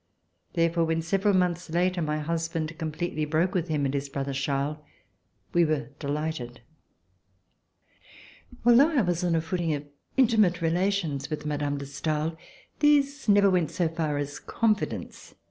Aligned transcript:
Therefore, 0.53 0.83
when 0.85 1.03
several 1.03 1.35
months 1.35 1.69
later 1.69 2.01
my 2.01 2.17
husband 2.17 2.75
completely 2.79 3.23
broke 3.23 3.53
with 3.53 3.67
him 3.67 3.85
and 3.85 3.93
his 3.93 4.09
brother 4.09 4.33
Charles, 4.33 4.79
we 5.53 5.63
were 5.63 5.89
delighted. 5.99 6.61
Although 8.65 8.97
I 8.97 9.01
was 9.03 9.23
on 9.23 9.35
a 9.35 9.41
footing 9.41 9.75
of 9.75 9.85
intimate 10.17 10.59
relations 10.59 11.29
with 11.29 11.45
Mme. 11.45 11.77
de 11.77 11.85
Stael, 11.85 12.35
these 12.79 13.29
never 13.29 13.51
went 13.51 13.69
so 13.69 13.87
far 13.89 14.17
as 14.17 14.39
confidence 14.39 15.33
In 15.33 15.35
her. 15.35 15.39